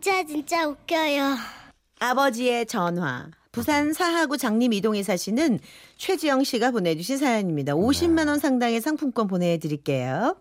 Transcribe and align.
진짜 0.00 0.24
진짜 0.24 0.66
웃겨요. 0.68 1.36
아버지의 1.98 2.66
전화. 2.66 3.26
부산 3.50 3.92
사하구 3.92 4.36
장림 4.36 4.72
이동에 4.72 5.02
사시는 5.02 5.58
최지영 5.96 6.44
씨가 6.44 6.70
보내주신 6.70 7.18
사연입니다. 7.18 7.74
50만 7.74 8.28
원 8.28 8.38
상당의 8.38 8.80
상품권 8.80 9.26
보내드릴게요. 9.26 10.36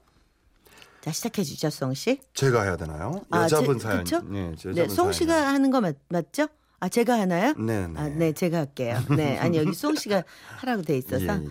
자 1.01 1.11
시작해 1.11 1.43
주죠, 1.43 1.69
송 1.71 1.93
씨. 1.95 2.19
제가 2.35 2.63
해야 2.63 2.77
되나요? 2.77 3.21
아, 3.31 3.43
여자분 3.43 3.79
제- 3.79 3.83
사연. 3.87 4.03
그쵸? 4.03 4.21
네, 4.27 4.51
여자분 4.51 4.73
네, 4.75 4.87
송 4.89 5.11
씨가 5.11 5.33
사연이요. 5.33 5.53
하는 5.53 5.71
거 5.71 5.81
맞, 5.81 5.95
맞죠? 6.09 6.47
아 6.79 6.89
제가 6.89 7.17
하나요? 7.19 7.53
네, 7.57 7.87
네. 7.87 7.93
아, 7.99 8.07
네, 8.09 8.33
제가 8.33 8.59
할게요. 8.59 8.99
네, 9.15 9.37
아니 9.39 9.57
여기 9.57 9.73
송 9.73 9.95
씨가 9.95 10.23
하라고 10.57 10.83
돼 10.83 10.97
있어서. 10.97 11.23
예, 11.25 11.29
예. 11.43 11.49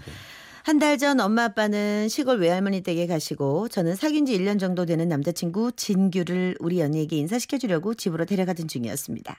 한 0.66 0.78
달 0.80 0.98
전 0.98 1.20
엄마 1.20 1.44
아빠는 1.44 2.08
시골 2.08 2.38
외할머니 2.40 2.82
댁에 2.82 3.06
가시고 3.06 3.68
저는 3.68 3.94
사귄 3.94 4.26
지 4.26 4.36
1년 4.36 4.58
정도 4.58 4.84
되는 4.84 5.08
남자친구 5.08 5.72
진규를 5.72 6.56
우리 6.58 6.82
언니에게 6.82 7.16
인사시켜 7.16 7.58
주려고 7.58 7.94
집으로 7.94 8.24
데려가던 8.24 8.66
중이었습니다. 8.66 9.36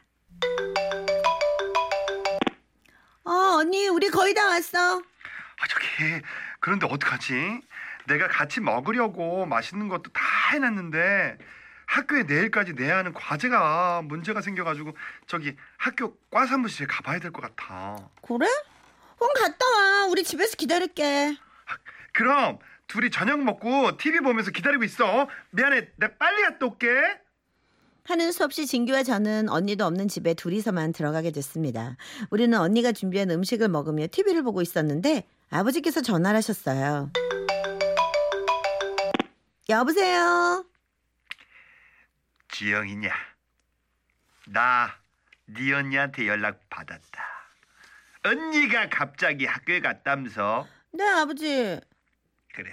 어, 3.26 3.32
언니, 3.60 3.90
우리 3.90 4.10
거의 4.10 4.34
다 4.34 4.48
왔어. 4.48 5.00
아 5.00 5.68
저기 5.68 5.86
그런데 6.62 6.88
어떡하지? 6.90 7.34
내가 8.08 8.28
같이 8.30 8.62
먹으려고 8.62 9.46
맛있는 9.46 9.90
것도 9.90 10.04
다 10.14 10.22
해놨는데 10.54 11.38
학교에 11.88 12.24
내일까지 12.24 12.74
내야 12.74 12.98
하는 12.98 13.12
과제가 13.14 14.04
문제가 14.06 14.42
생겨가지고 14.42 14.94
저기 15.28 15.56
학교 15.78 16.16
과사무실에 16.32 16.86
가봐야 16.88 17.20
될 17.20 17.32
것 17.32 17.42
같아. 17.42 17.98
그래? 18.22 18.48
그럼 19.18 19.34
갔다 19.36 19.66
와. 19.66 20.06
우리 20.08 20.24
집에서 20.24 20.56
기다릴게. 20.56 21.36
그럼 22.14 22.60
둘이 22.88 23.12
저녁 23.12 23.44
먹고 23.44 23.98
TV 23.98 24.20
보면서 24.22 24.52
기다리고 24.52 24.84
있어. 24.84 25.28
미안해, 25.52 25.90
내가 25.98 26.14
빨리 26.18 26.42
갔다 26.44 26.66
올게. 26.66 26.88
하는 28.06 28.32
수 28.32 28.46
없이 28.46 28.66
진규와 28.66 29.04
저는 29.04 29.50
언니도 29.50 29.86
없는 29.86 30.08
집에 30.08 30.34
둘이서만 30.34 30.94
들어가게 30.94 31.32
됐습니다. 31.32 31.98
우리는 32.30 32.58
언니가 32.58 32.94
준비한 32.94 33.30
음식을 33.30 33.68
먹으며 33.68 34.08
TV를 34.10 34.44
보고 34.44 34.62
있었는데 34.62 35.28
아버지께서 35.50 36.02
전화를 36.02 36.38
하셨어요. 36.38 37.12
여보세요? 39.70 40.66
지영이냐? 42.50 43.10
나 44.48 44.96
네 45.50 45.72
언니한테 45.74 46.28
연락 46.28 46.60
받았다. 46.70 47.24
언니가 48.28 48.90
갑자기 48.90 49.46
학교에 49.46 49.80
갔다면서? 49.80 50.68
네, 50.94 51.04
아버지. 51.08 51.80
그래. 52.54 52.72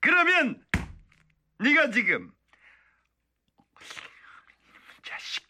그러면 0.00 0.64
네가 1.58 1.90
지금 1.90 2.32
자식 5.04 5.44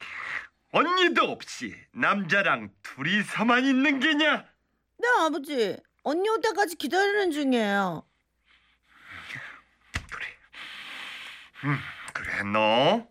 언니도 0.72 1.24
없이 1.24 1.74
남자랑 1.92 2.70
둘이서만 2.82 3.64
있는 3.64 4.00
게냐? 4.00 4.44
네, 4.98 5.08
아버지. 5.20 5.76
언니 6.02 6.28
올 6.28 6.40
때까지 6.40 6.76
기다리는 6.76 7.30
중이에요. 7.30 8.06
그래. 10.10 10.26
음, 11.64 11.78
그래 12.14 12.42
너. 12.44 13.08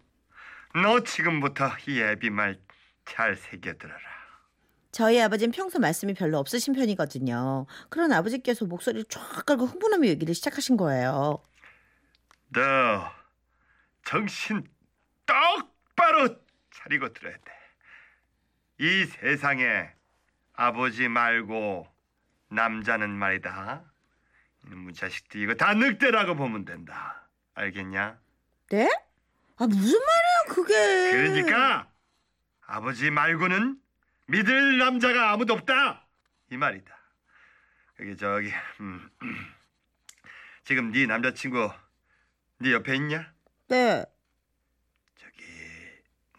너 0.82 1.04
지금부터 1.04 1.70
이 1.88 2.00
애비 2.02 2.30
말 2.30 2.60
잘 3.10 3.36
새겨들어라. 3.36 4.09
저희 5.00 5.22
아버지는 5.22 5.54
평소 5.54 5.80
말씀이 5.80 6.14
별로 6.14 6.40
없으신 6.40 6.74
편이거든요. 6.74 7.68
그런 7.88 8.12
아버지께서 8.12 8.66
목소리를 8.66 9.06
쫙 9.08 9.46
깔고 9.46 9.66
흥분하며 9.66 10.06
얘기를 10.10 10.36
시작하신 10.36 10.76
거예요. 10.76 11.42
너 12.50 13.10
정신 14.04 14.68
똑바로 15.26 16.36
차리고 16.72 17.14
들어야 17.14 17.34
돼. 17.34 17.54
이 18.80 19.06
세상에 19.06 19.90
아버지 20.52 21.08
말고 21.08 21.88
남자는 22.50 23.10
말이다. 23.10 23.82
이놈의 24.68 24.96
자식들 24.96 25.40
이거 25.40 25.54
다 25.54 25.76
늑대라고 25.76 26.36
보면 26.36 26.66
된다. 26.66 27.26
알겠냐? 27.54 28.20
네? 28.70 28.90
아, 29.56 29.66
무슨 29.66 29.98
말이에요, 29.98 30.50
그게. 30.50 31.12
그러니까 31.12 31.90
아버지 32.66 33.10
말고는 33.12 33.80
믿을 34.30 34.78
남자가 34.78 35.32
아무도 35.32 35.54
없다. 35.54 36.08
이 36.52 36.58
말이다. 36.58 36.96
여기 38.00 38.16
저기 38.16 38.52
음, 38.80 39.10
지금 40.64 40.92
네 40.92 41.08
남자친구 41.08 41.72
네 42.60 42.72
옆에 42.74 42.96
있냐? 42.96 43.34
네. 43.68 44.06
저기 45.16 45.44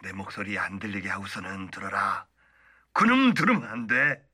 내 0.02 0.12
목소리 0.12 0.56
안 0.56 0.78
들리게 0.78 1.08
하고서는 1.08 1.70
들어라. 1.72 2.26
그놈 2.92 3.34
들으면 3.34 3.64
안 3.64 3.86
돼. 3.86 4.24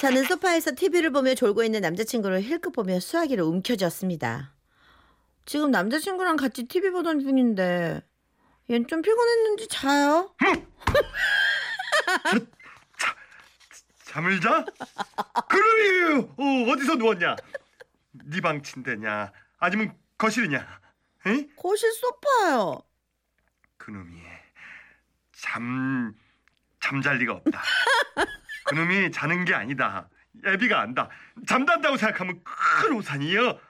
저는 0.00 0.24
소파에서 0.24 0.72
TV를 0.76 1.10
보며 1.10 1.34
졸고 1.34 1.64
있는 1.64 1.80
남자친구를 1.80 2.42
힐끗 2.42 2.72
보며 2.72 3.00
수화기를 3.00 3.42
움켜쥐었습니다. 3.44 4.52
지금 5.44 5.70
남자친구랑 5.70 6.36
같이 6.36 6.64
TV 6.64 6.90
보던 6.90 7.20
중인데 7.20 8.02
얜 8.68 8.86
좀 8.88 9.00
피곤했는지 9.02 9.66
자요? 9.68 10.34
잠을 14.04 14.40
자? 14.40 14.64
그놈이 15.48 16.28
어, 16.36 16.72
어디서 16.72 16.96
누웠냐? 16.96 17.36
네 18.12 18.40
방 18.40 18.62
침대냐? 18.62 19.32
아니면 19.58 19.96
거실이냐? 20.18 20.80
에? 21.26 21.48
거실 21.56 21.92
소파요. 21.92 22.82
그놈이 23.76 24.20
잠 25.32 26.14
잠잘 26.80 27.18
리가 27.18 27.34
없다. 27.34 27.62
그놈이 28.66 29.10
자는 29.12 29.44
게 29.44 29.54
아니다. 29.54 30.08
애비가 30.44 30.80
안다. 30.80 31.08
잠단다고 31.46 31.96
생각하면 31.96 32.42
큰 32.44 32.92
오산이여. 32.92 33.60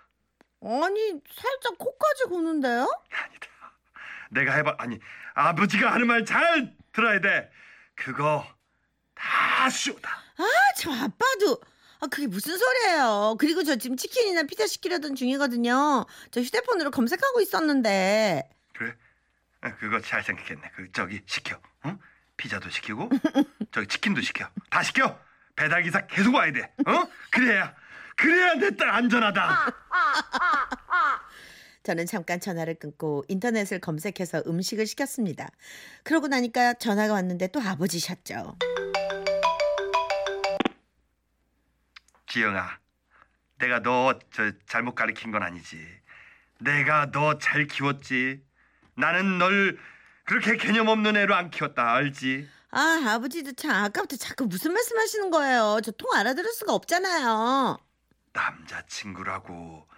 아니 0.62 1.20
살짝 1.32 1.78
코까지 1.78 2.25
고는데요? 2.25 2.88
아니다. 3.12 3.48
내가 4.31 4.53
해봐 4.55 4.77
아니 4.78 4.99
아버지가 5.34 5.93
하는 5.93 6.06
말 6.06 6.25
잘 6.25 6.75
들어야 6.93 7.21
돼. 7.21 7.50
그거 7.94 8.47
다 9.15 9.69
쇼다. 9.71 10.11
아저 10.39 10.93
아빠도 10.93 11.61
아 12.00 12.06
그게 12.06 12.27
무슨 12.27 12.56
소리예요? 12.56 13.37
그리고 13.41 13.62
저 13.65 13.77
지금 13.77 13.97
치킨이나 13.97 14.44
피자 14.44 14.66
시키려던 14.66 15.15
중이거든요. 15.16 16.06
저 16.31 16.41
휴대폰으로 16.41 16.91
검색하고 16.91 17.41
있었는데 17.41 18.49
그래? 18.75 18.94
아, 19.61 19.75
그거 19.77 20.00
잘 20.00 20.22
생각했네. 20.22 20.71
그 20.77 20.93
저기 20.93 21.21
시켜. 21.27 21.60
어? 21.83 21.99
피자도 22.37 22.71
시키고 22.71 23.10
저기 23.72 23.87
치킨도 23.89 24.21
시켜. 24.21 24.49
다 24.71 24.83
시켜. 24.83 25.19
배달 25.56 25.83
기사 25.83 26.06
계속 26.06 26.34
와야 26.34 26.53
돼. 26.53 26.72
어? 26.87 27.09
그래야 27.31 27.75
그래야 28.16 28.55
내 28.55 28.71
딸 28.77 28.91
안전하다. 28.91 29.66
저는 31.88 32.04
잠깐 32.04 32.38
전화를 32.38 32.75
끊고 32.75 33.25
인터넷을 33.28 33.78
검색해서 33.81 34.43
음식을 34.47 34.87
시켰습니다. 34.87 35.49
그러고 36.03 36.28
나니까 36.28 36.75
전화가 36.75 37.15
왔는데 37.15 37.47
또 37.47 37.62
아버지셨죠. 37.62 38.59
지영아, 42.27 42.78
내가 43.59 43.81
너 43.81 44.19
저 44.31 44.53
잘못 44.66 44.94
가르친 44.94 45.31
건 45.31 45.43
아니지. 45.43 45.78
내가 46.60 47.10
너 47.10 47.38
잘 47.38 47.66
키웠지. 47.66 48.43
나는 48.94 49.38
널 49.38 49.78
그렇게 50.25 50.59
개념 50.59 50.88
없는 50.88 51.16
애로 51.16 51.34
안 51.34 51.48
키웠다. 51.50 51.91
알지? 51.94 52.47
아 52.71 53.03
아버지도 53.15 53.53
참 53.54 53.71
아까부터 53.71 54.16
자꾸 54.16 54.44
무슨 54.44 54.75
말씀하시는 54.75 55.31
거예요. 55.31 55.81
저 55.82 55.91
통 55.93 56.12
알아들을 56.15 56.53
수가 56.53 56.75
없잖아요. 56.75 57.78
남자친구라고 58.34 59.88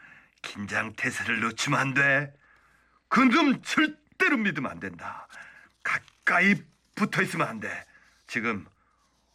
긴장 0.43 0.93
태세를 0.95 1.41
놓치면 1.41 1.79
안 1.79 1.95
돼. 1.95 2.33
그놈 3.09 3.63
절대로 3.63 4.37
믿으면 4.37 4.71
안 4.71 4.81
된다. 4.81 5.27
가까이 5.83 6.55
붙어 6.95 7.23
있으면 7.23 7.47
안 7.49 7.61
돼. 7.61 7.85
지금 8.27 8.67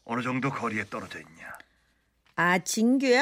어느 0.06 0.22
정도 0.22 0.50
거리에 0.50 0.86
떨어져 0.90 1.20
있냐? 1.20 1.54
아 2.36 2.60
진규요? 2.60 3.22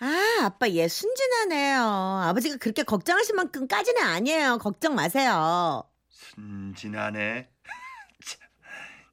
아 0.00 0.38
아빠 0.42 0.68
얘 0.70 0.88
순진하네요. 0.88 1.82
아버지가 2.28 2.56
그렇게 2.56 2.82
걱정하실 2.82 3.36
만큼까지는 3.36 4.02
아니에요. 4.02 4.58
걱정 4.58 4.94
마세요. 4.94 5.84
순진하네. 6.08 7.48
참, 8.24 8.40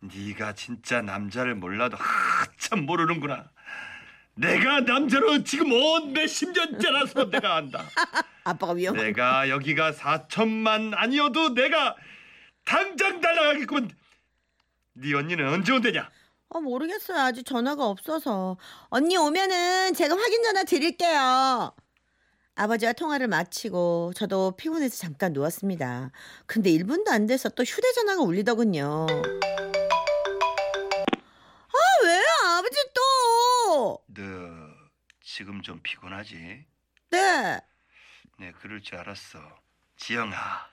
네가 0.02 0.54
진짜 0.54 1.02
남자를 1.02 1.56
몰라도 1.56 1.98
한참 1.98 2.86
모르는구나. 2.86 3.52
내가 4.40 4.80
남자로 4.80 5.44
지금 5.44 5.74
온 5.74 6.14
몇십 6.14 6.52
년째라서 6.54 7.30
내가 7.30 7.58
안다. 7.58 7.84
아빠가 8.46 8.72
위험한 8.72 9.06
내가 9.06 9.50
여기가 9.50 9.92
4천만 9.92 10.94
아니어도 10.96 11.54
내가 11.54 11.96
당장 12.64 13.20
날아가겠구만. 13.20 13.92
네 14.94 15.14
언니는 15.14 15.48
언제 15.50 15.74
온대냐? 15.74 16.10
어, 16.50 16.62
모르겠어요. 16.62 17.20
아직 17.20 17.46
전화가 17.46 17.86
없어서. 17.86 18.58
언니 18.88 19.18
오면은 19.18 19.94
제가 19.94 20.16
확인 20.16 20.42
전화 20.44 20.64
드릴게요. 20.64 21.74
아버지와 22.56 22.94
통화를 22.94 23.28
마치고 23.28 24.14
저도 24.16 24.52
피곤해서 24.58 24.98
잠깐 24.98 25.34
누웠습니다. 25.34 26.12
근데 26.46 26.72
1분도 26.72 27.10
안 27.10 27.28
돼서 27.28 27.50
또 27.50 27.64
휴대전화가 27.64 28.22
울리더군요. 28.22 29.06
지금 35.32 35.62
좀 35.62 35.80
피곤하지? 35.84 36.66
네. 37.12 37.62
네, 38.40 38.52
그럴 38.60 38.82
줄 38.82 38.96
알았어. 38.98 39.40
지영아, 39.96 40.68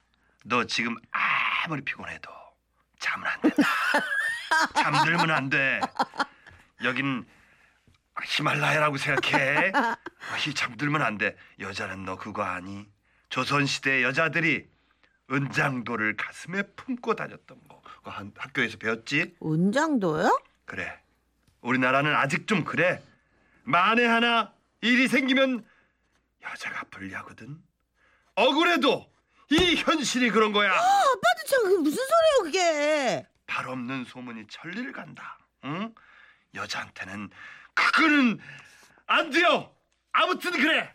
너 0.46 0.64
지금 0.64 0.96
아무리 1.10 1.82
피곤해도 1.82 2.30
잠은 2.98 3.26
안 3.26 3.40
된다. 3.42 3.62
잠들면 4.74 5.30
안 5.30 5.50
돼. 5.50 5.80
여긴 6.84 7.26
히말라야라고 8.24 8.96
생각해. 8.96 9.72
이 10.48 10.54
잠들면 10.54 11.02
안 11.02 11.18
돼. 11.18 11.36
여자는 11.60 12.06
너 12.06 12.16
그거 12.16 12.42
아니? 12.42 12.88
조선시대 13.28 14.02
여자들이 14.04 14.66
은장도를 15.30 16.16
가슴에 16.16 16.62
품고 16.62 17.14
다녔던 17.14 17.60
거. 17.68 17.82
한- 18.04 18.32
학교에서 18.38 18.78
배웠지? 18.78 19.36
은장도요? 19.44 20.40
그래. 20.64 20.98
우리나라는 21.60 22.14
아직 22.16 22.46
좀 22.46 22.64
그래. 22.64 23.02
만에 23.66 24.04
하나 24.06 24.54
일이 24.80 25.08
생기면 25.08 25.66
여자가 26.42 26.84
불리하거든. 26.90 27.60
억울해도 28.36 29.12
이 29.50 29.74
현실이 29.76 30.30
그런 30.30 30.52
거야. 30.52 30.72
아빠도 30.72 31.44
참 31.48 31.62
그게 31.64 31.76
무슨 31.78 31.96
소리예요, 31.96 32.42
그게? 32.44 33.26
발 33.46 33.68
없는 33.68 34.04
소문이 34.04 34.46
천리를 34.48 34.92
간다. 34.92 35.38
응? 35.64 35.92
여자한테는 36.54 37.30
그거는 37.74 38.38
안 39.06 39.30
돼요. 39.30 39.74
아무튼 40.12 40.52
그래. 40.52 40.94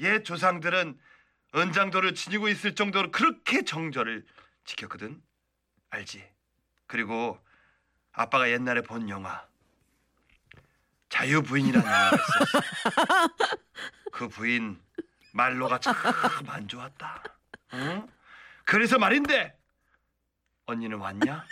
옛 0.00 0.22
조상들은 0.24 0.98
은장도를 1.54 2.14
지니고 2.14 2.48
있을 2.48 2.74
정도로 2.74 3.10
그렇게 3.10 3.62
정절을 3.62 4.24
지켰거든. 4.64 5.22
알지? 5.90 6.26
그리고 6.86 7.38
아빠가 8.12 8.50
옛날에 8.50 8.80
본 8.80 9.08
영화 9.10 9.46
자유 11.12 11.42
부인이라는 11.42 11.86
영화가 11.86 12.16
있었어. 12.16 13.28
그 14.12 14.28
부인 14.28 14.78
말로가 15.32 15.78
참 15.78 15.94
안 16.48 16.66
좋았다. 16.66 17.22
응? 17.74 18.06
그래서 18.64 18.98
말인데 18.98 19.54
언니는 20.66 20.96
왔냐? 20.98 21.44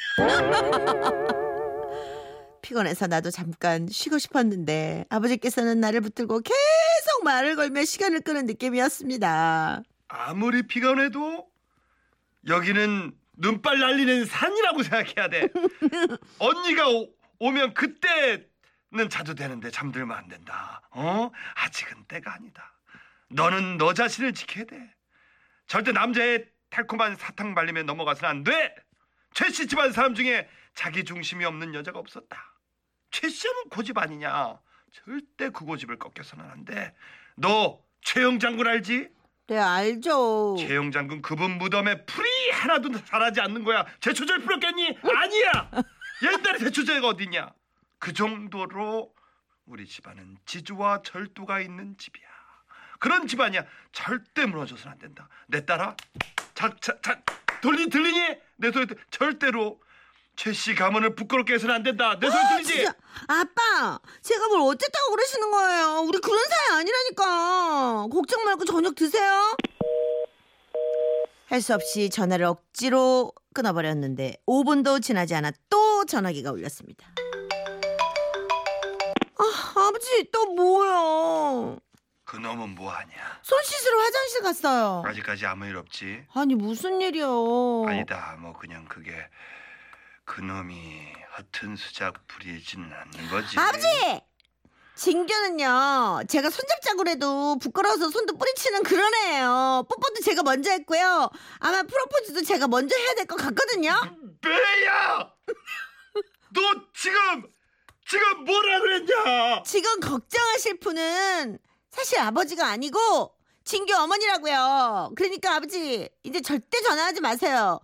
피곤해서 2.62 3.06
나도 3.06 3.30
잠깐 3.30 3.86
쉬고 3.88 4.18
싶었는데 4.18 5.04
아버지께서는 5.10 5.78
나를 5.80 6.00
붙들고 6.00 6.40
계속 6.40 7.24
말을 7.24 7.56
걸며 7.56 7.84
시간을 7.84 8.20
끄는 8.22 8.46
느낌이었습니다. 8.46 9.82
아무리 10.08 10.62
피곤해도 10.62 11.46
여기는 12.48 13.12
눈발 13.36 13.78
날리는 13.78 14.24
산이라고 14.24 14.82
생각해야 14.84 15.28
돼. 15.28 15.48
언니가 16.38 16.88
오, 16.88 17.08
오면 17.40 17.74
그때 17.74 18.46
는 18.92 19.08
자도 19.08 19.34
되는데 19.34 19.70
잠들면 19.70 20.16
안 20.16 20.26
된다. 20.28 20.82
어? 20.90 21.30
아직은 21.54 22.04
때가 22.06 22.34
아니다. 22.34 22.72
너는 23.28 23.78
너 23.78 23.94
자신을 23.94 24.32
지켜야 24.32 24.64
돼. 24.64 24.92
절대 25.68 25.92
남자의 25.92 26.44
달콤한 26.70 27.14
사탕 27.14 27.54
발림에 27.54 27.84
넘어가서는 27.84 28.28
안 28.28 28.42
돼. 28.44 28.74
최씨 29.32 29.68
집안 29.68 29.92
사람 29.92 30.14
중에 30.16 30.48
자기 30.74 31.04
중심이 31.04 31.44
없는 31.44 31.72
여자가 31.74 32.00
없었다. 32.00 32.36
최씨는 33.12 33.68
고집 33.70 33.96
아니냐. 33.96 34.58
절대 34.92 35.50
그 35.50 35.64
고집을 35.64 35.96
꺾여서는 36.00 36.44
안 36.50 36.64
돼. 36.64 36.92
너 37.36 37.80
최영 38.02 38.40
장군 38.40 38.66
알지? 38.66 39.08
네, 39.46 39.58
알죠. 39.58 40.56
최영 40.58 40.90
장군 40.90 41.22
그분 41.22 41.58
무덤에 41.58 42.04
풀이 42.06 42.28
하나도 42.50 43.04
자라지 43.04 43.40
않는 43.40 43.62
거야. 43.62 43.86
제초제를 44.00 44.42
뿌렸겠니? 44.42 44.98
아니야. 45.04 45.70
옛날에 46.24 46.58
제초제가 46.58 47.06
어딨냐? 47.06 47.52
그 48.00 48.12
정도로 48.12 49.14
우리 49.66 49.86
집안은 49.86 50.38
지주와 50.46 51.02
절도가 51.02 51.60
있는 51.60 51.96
집이야. 51.98 52.26
그런 52.98 53.26
집안이야. 53.28 53.64
절대 53.92 54.46
무너져서는 54.46 54.92
안 54.92 54.98
된다. 54.98 55.28
내 55.46 55.64
딸아, 55.64 55.96
자, 56.54 56.74
자, 56.80 56.98
자, 57.02 57.20
들리 57.62 57.88
들리니? 57.88 58.36
내 58.56 58.72
소리 58.72 58.86
들- 58.86 58.96
절대로 59.10 59.80
최씨 60.34 60.74
가문을 60.74 61.14
부끄럽게 61.14 61.54
해서는 61.54 61.74
안 61.76 61.82
된다. 61.82 62.18
내 62.18 62.28
소리 62.30 62.42
들리지? 62.48 62.72
진짜 62.74 62.94
아빠, 63.28 64.00
제가 64.22 64.48
뭘 64.48 64.60
어쨌다고 64.62 65.10
그러시는 65.10 65.50
거예요? 65.50 66.00
우리 66.06 66.18
그런 66.20 66.38
사이 66.48 66.78
아니라니까. 66.78 68.06
걱정 68.10 68.44
말고 68.44 68.64
저녁 68.64 68.94
드세요. 68.94 69.56
할 71.48 71.60
수 71.60 71.74
없이 71.74 72.08
전화를 72.10 72.46
억지로 72.46 73.32
끊어버렸는데 73.54 74.34
5분도 74.46 75.02
지나지 75.02 75.34
않아 75.34 75.50
또 75.68 76.04
전화기가 76.06 76.52
울렸습니다. 76.52 77.06
아, 79.40 79.80
아버지 79.88 80.30
또 80.32 80.46
뭐요? 80.54 81.78
그 82.24 82.36
놈은 82.36 82.74
뭐하냐? 82.76 83.40
손 83.42 83.62
씻으러 83.64 83.98
화장실 84.00 84.42
갔어요. 84.42 85.02
아직까지 85.06 85.46
아무 85.46 85.66
일 85.66 85.76
없지? 85.76 86.24
아니 86.34 86.54
무슨 86.54 87.00
일이요? 87.00 87.86
아니다. 87.88 88.36
뭐 88.38 88.52
그냥 88.52 88.84
그게 88.84 89.12
그 90.24 90.40
놈이 90.40 91.12
허튼 91.36 91.74
수작 91.76 92.26
부리지는 92.28 92.84
않는 92.92 93.30
거지. 93.30 93.58
아버지! 93.58 93.86
진규는요, 94.94 96.24
제가 96.28 96.50
손잡자고 96.50 97.08
해도 97.08 97.56
부끄러워서 97.58 98.10
손도 98.10 98.36
뿌리치는 98.36 98.82
그런 98.82 99.10
애예요. 99.14 99.86
뽀뽀도 99.88 100.20
제가 100.22 100.42
먼저 100.42 100.70
했고요. 100.72 101.30
아마 101.58 101.82
프로포즈도 101.82 102.42
제가 102.42 102.68
먼저 102.68 102.94
해야 102.96 103.14
될 103.14 103.24
것 103.26 103.36
같거든요. 103.36 103.92
배야! 104.42 105.32
너 106.52 106.60
지금 106.94 107.44
지금 108.10 108.44
뭐라 108.44 108.80
그랬냐? 108.80 109.62
지금 109.64 110.00
걱정하실 110.00 110.80
분은 110.80 111.58
사실 111.90 112.18
아버지가 112.18 112.66
아니고 112.66 113.32
진규 113.64 113.94
어머니라고요. 113.94 115.12
그러니까 115.14 115.54
아버지, 115.54 116.08
이제 116.24 116.40
절대 116.40 116.80
전화하지 116.80 117.20
마세요. 117.20 117.78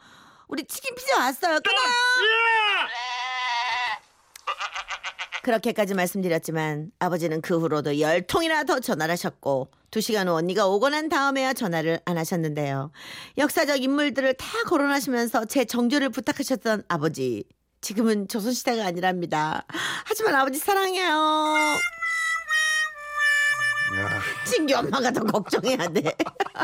우리 0.49 0.65
치킨 0.65 0.97
피자 0.97 1.19
왔어요. 1.19 1.61
끊어요. 1.61 1.79
야! 1.79 2.89
그렇게까지 5.45 5.95
말씀드렸지만 5.95 6.91
아버지는 6.99 7.41
그 7.41 7.61
후로도 7.61 8.01
열 8.01 8.27
통이나 8.27 8.65
더 8.65 8.81
전화를 8.81 9.13
하셨고 9.13 9.71
두 9.93 10.01
시간 10.01 10.27
후 10.27 10.35
언니가 10.35 10.67
오고 10.67 10.89
난 10.89 11.09
다음에야 11.09 11.53
전화를 11.53 12.01
안 12.05 12.19
하셨는데요. 12.19 12.91
역사적 13.39 13.81
인물들을 13.81 14.35
다 14.35 14.47
거론하시면서 14.67 15.45
제 15.45 15.65
정조를 15.65 16.11
부탁하셨던 16.11 16.83
아버지. 16.89 17.45
지금은 17.87 18.27
조선시대가 18.27 18.85
아니랍니다. 18.85 19.65
하지만 20.05 20.35
아버지 20.35 20.59
사랑해요. 20.59 21.07
야, 23.97 24.21
친규 24.45 24.75
엄마가 24.75 25.13
더 25.13 25.23
걱정해야 25.23 25.87
돼. 25.91 26.13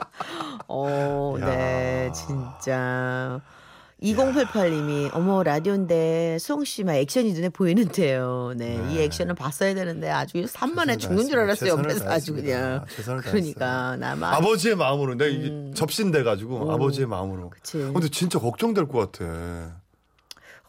어, 0.67 1.37
네, 1.39 2.09
야. 2.09 2.13
진짜. 2.13 3.41
2088님이 4.03 5.11
어머 5.15 5.45
라디오인데 5.45 6.39
수홍 6.41 6.65
씨막 6.65 6.97
액션이 6.97 7.35
눈에 7.35 7.51
보이는데요. 7.51 8.55
네, 8.57 8.75
이 8.91 8.97
네. 8.97 9.05
액션을 9.05 9.37
봤어야 9.37 9.75
되는데 9.75 10.11
아주 10.11 10.45
산만해 10.49 10.97
최선을 10.97 11.19
죽는 11.19 11.31
줄 11.31 11.39
알았어요. 11.39 11.71
옆에서 11.71 12.11
아주 12.11 12.35
그냥. 12.35 12.85
그러니까 13.23 13.97
나만 13.97 14.35
아버지의 14.35 14.75
마음으로 14.75 15.15
내가 15.15 15.31
음. 15.31 15.73
접신돼 15.73 16.25
가지고 16.25 16.67
오. 16.67 16.73
아버지의 16.73 17.07
마음으로. 17.07 17.51
그치. 17.51 17.79
근데 17.79 18.09
진짜 18.09 18.41
걱정될 18.41 18.89
것 18.89 19.13
같아. 19.13 19.82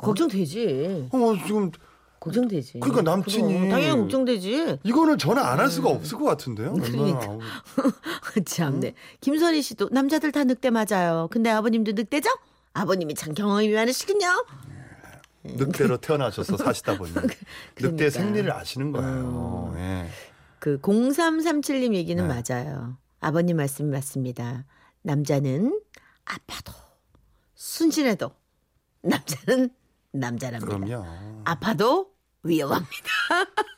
걱정되지. 0.04 1.10
어 1.12 1.34
지금 1.46 1.72
걱정되지. 2.20 2.80
그러니까 2.80 3.02
남친이- 3.16 3.48
그럼, 3.48 3.70
당연히 3.70 4.00
걱정되지. 4.02 4.80
이거는 4.84 5.18
전화 5.18 5.52
안 5.52 5.60
할 5.60 5.70
수가 5.70 5.90
없을 5.90 6.18
것 6.18 6.26
같은데요. 6.26 6.74
그러니까. 6.74 7.38
참네. 8.46 8.94
김선희 9.22 9.62
씨도 9.62 9.90
남자들 9.92 10.32
다 10.32 10.44
늑대 10.44 10.70
맞아요. 10.70 11.28
근데 11.32 11.50
아버님도 11.50 11.92
늑대죠? 11.94 12.30
아버님이 12.74 13.14
참 13.16 13.34
경험이 13.34 13.70
많으시군요. 13.74 14.28
늑대로 15.44 15.98
태어나셔서 15.98 16.56
사시다 16.56 16.98
보니 16.98 17.12
그러니까. 17.14 17.36
늑대 17.82 18.10
생리를 18.10 18.50
아시는 18.52 18.94
거예요. 18.94 19.74
예. 19.78 20.08
그 20.60 20.80
0337님 20.80 21.94
얘기는 21.94 22.26
네. 22.26 22.34
맞아요. 22.42 22.98
아버님 23.20 23.58
말씀이 23.58 23.90
맞습니다. 23.92 24.64
남자는 25.02 25.82
아파도 26.24 26.72
순진해도 27.56 28.32
남자는 29.02 29.70
남자랍니다. 30.14 30.78
그럼요. 30.78 31.06
아파도 31.46 32.13
위험합니다. 32.44 33.04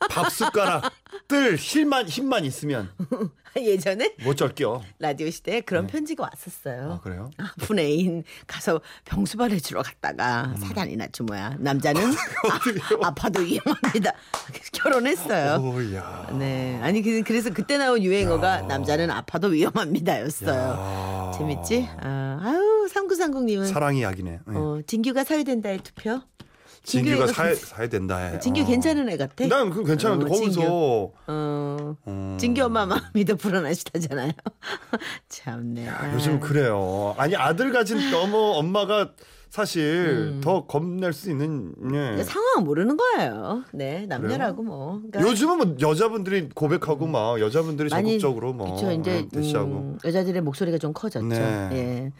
밥 0.09 0.29
숟가락 0.31 0.91
뜰 1.27 1.55
힘만 1.55 2.07
힘만 2.07 2.45
있으면 2.45 2.89
예전에 3.57 4.15
못 4.23 4.35
절겨. 4.35 4.81
라디오 4.99 5.29
시대에 5.29 5.61
그런 5.61 5.87
편지가 5.87 6.23
왔었어요. 6.23 6.93
아, 6.93 6.99
그래요? 7.01 7.31
아픈 7.37 7.79
애인 7.79 8.23
가서 8.47 8.81
병수발해 9.05 9.59
주러 9.59 9.81
갔다가 9.81 10.51
음. 10.53 10.57
사단이 10.57 10.97
났지 10.97 11.23
뭐야. 11.23 11.55
남자는 11.59 12.01
아, 12.51 13.07
아파도 13.07 13.39
위험합니다. 13.41 14.11
결혼했어요. 14.73 15.61
오야. 15.61 16.31
네. 16.37 16.77
아니 16.81 17.01
그- 17.01 17.23
그래서 17.25 17.49
그때 17.53 17.77
나온 17.77 18.03
유행어가 18.03 18.63
남자는 18.63 19.09
아파도 19.09 19.47
위험합니다였어요. 19.47 21.31
재밌지? 21.37 21.87
아, 22.01 22.39
아유 22.43 22.89
삼구삼공님은 22.91 23.67
사랑이 23.67 24.03
약이네. 24.03 24.31
네. 24.31 24.39
어, 24.57 24.81
진규가 24.85 25.23
사회된다에 25.23 25.77
투표. 25.77 26.21
진규가 26.85 27.27
사회 27.27 27.55
사회 27.55 27.89
된다 27.89 28.17
해. 28.17 28.39
진규 28.39 28.61
어. 28.61 28.65
괜찮은 28.65 29.09
애 29.09 29.17
같아. 29.17 29.47
난 29.47 29.69
그 29.71 29.83
괜찮은데 29.83 30.25
어, 30.25 30.27
거기서 30.29 30.51
진규. 30.51 31.11
어, 31.27 31.95
음. 32.07 32.37
진규 32.39 32.63
엄마 32.63 32.85
마음이 32.85 33.25
더 33.25 33.35
불안하시다잖아요. 33.35 34.31
참네. 35.29 35.87
아. 35.89 36.13
요즘 36.13 36.39
그래요. 36.39 37.15
아니 37.17 37.35
아들 37.35 37.71
가진 37.71 38.11
너무 38.11 38.37
엄마가 38.55 39.11
사실 39.49 40.33
음. 40.35 40.41
더 40.41 40.65
겁낼 40.65 41.13
수 41.13 41.29
있는 41.29 41.73
예. 41.93 42.23
상황 42.23 42.63
모르는 42.63 42.97
거예요. 42.97 43.63
네, 43.71 44.05
남녀라고 44.05 44.63
뭐. 44.63 45.01
그러니까 45.09 45.21
요즘은 45.21 45.57
뭐 45.57 45.75
여자분들이 45.79 46.49
고백하고 46.49 47.07
막 47.07 47.39
여자분들이 47.39 47.89
적극적으로 47.89 48.53
뭐 48.53 48.73
그쵸, 48.73 48.91
이제 48.91 49.19
어, 49.19 49.27
대시하고 49.31 49.69
음, 49.69 49.97
여자들의 50.03 50.41
목소리가 50.41 50.77
좀 50.77 50.93
커졌죠. 50.93 51.27
네. 51.27 51.69
예. 51.71 52.11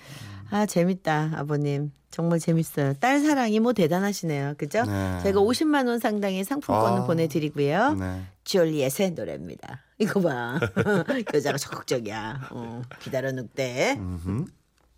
아 0.52 0.66
재밌다 0.66 1.32
아버님 1.36 1.92
정말 2.16 2.40
재밌어요. 2.40 2.94
딸 3.02 3.20
사랑이 3.20 3.60
뭐 3.60 3.74
대단하시네요, 3.74 4.54
그죠? 4.58 4.84
네. 4.84 5.20
제가 5.24 5.42
50만 5.42 5.88
원 5.88 6.00
상당의 6.00 6.46
상품권을 6.46 7.02
아. 7.02 7.06
보내드리고요. 7.06 7.96
네. 7.96 8.22
줄리엣의 8.46 9.12
노래입니다. 9.12 9.82
이거 9.98 10.22
봐, 10.22 10.58
여자가 11.34 11.58
적극적이야. 11.58 12.50
어, 12.52 12.82
기다려 13.02 13.34
늑대. 13.34 14.00